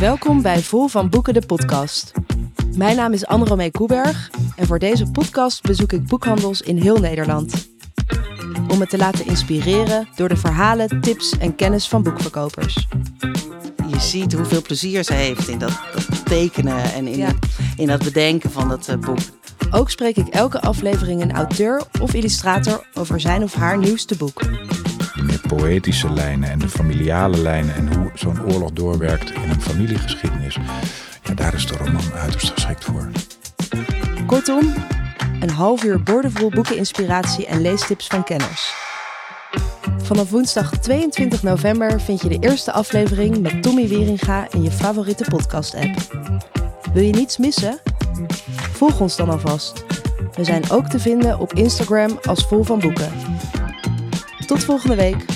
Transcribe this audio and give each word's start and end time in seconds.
Welkom 0.00 0.42
bij 0.42 0.62
Vol 0.62 0.86
van 0.88 1.08
Boeken, 1.08 1.34
de 1.34 1.46
podcast. 1.46 2.12
Mijn 2.76 2.96
naam 2.96 3.12
is 3.12 3.26
Anne-Romee 3.26 3.70
Koeberg 3.70 4.30
en 4.56 4.66
voor 4.66 4.78
deze 4.78 5.10
podcast 5.10 5.62
bezoek 5.62 5.92
ik 5.92 6.06
boekhandels 6.06 6.60
in 6.60 6.76
heel 6.76 6.96
Nederland. 6.96 7.68
Om 8.68 8.78
me 8.78 8.86
te 8.86 8.96
laten 8.96 9.26
inspireren 9.26 10.08
door 10.16 10.28
de 10.28 10.36
verhalen, 10.36 11.00
tips 11.00 11.38
en 11.38 11.54
kennis 11.54 11.88
van 11.88 12.02
boekverkopers. 12.02 12.88
Je 13.88 14.00
ziet 14.00 14.32
hoeveel 14.32 14.62
plezier 14.62 15.04
ze 15.04 15.12
heeft 15.14 15.48
in 15.48 15.58
dat, 15.58 15.80
dat 15.94 16.26
tekenen 16.26 16.92
en 16.92 17.06
in, 17.06 17.18
Ja. 17.18 17.32
in 17.76 17.86
dat 17.86 18.04
bedenken 18.04 18.50
van 18.50 18.68
dat 18.68 18.88
eh, 18.88 18.96
boek. 18.98 19.18
Ook 19.70 19.90
spreek 19.90 20.16
ik 20.16 20.28
elke 20.28 20.60
aflevering 20.60 21.22
een 21.22 21.32
auteur 21.32 21.82
of 22.00 22.14
illustrator 22.14 22.86
over 22.94 23.20
zijn 23.20 23.42
of 23.42 23.54
haar 23.54 23.78
nieuwste 23.78 24.16
boek. 24.16 24.42
De 25.26 25.40
poëtische 25.48 26.10
lijnen 26.10 26.50
en 26.50 26.58
de 26.58 26.68
familiale 26.68 27.38
lijnen 27.38 27.74
en 27.74 27.94
hoe 27.96 28.10
zo'n 28.14 28.52
oorlog 28.52 28.70
doorwerkt 28.70 29.30
in 29.30 29.50
een 29.50 29.60
familiegeschiedenis. 29.60 30.58
Ja, 31.22 31.34
daar 31.34 31.54
is 31.54 31.66
de 31.66 31.76
roman 31.76 32.12
uiterst 32.12 32.52
geschikt 32.52 32.84
voor. 32.84 33.10
Kortom, 34.26 34.74
een 35.40 35.50
half 35.50 35.84
uur 35.84 36.02
boordevol 36.02 36.50
boekeninspiratie 36.50 37.46
en 37.46 37.60
leestips 37.60 38.06
van 38.06 38.24
kenners. 38.24 38.74
Vanaf 40.02 40.30
woensdag 40.30 40.78
22 40.78 41.42
november 41.42 42.00
vind 42.00 42.20
je 42.22 42.28
de 42.28 42.38
eerste 42.38 42.72
aflevering 42.72 43.38
met 43.38 43.62
Tommy 43.62 43.88
Wieringa 43.88 44.46
in 44.50 44.62
je 44.62 44.70
favoriete 44.70 45.24
podcast-app. 45.24 45.94
Wil 46.92 47.02
je 47.02 47.12
niets 47.12 47.36
missen? 47.36 47.80
Volg 48.72 49.00
ons 49.00 49.16
dan 49.16 49.30
alvast. 49.30 49.84
We 50.34 50.44
zijn 50.44 50.70
ook 50.70 50.86
te 50.88 50.98
vinden 50.98 51.38
op 51.38 51.52
Instagram 51.52 52.18
als 52.22 52.46
Vol 52.46 52.62
van 52.62 52.78
Boeken. 52.78 53.12
Tot 54.46 54.64
volgende 54.64 54.96
week. 54.96 55.35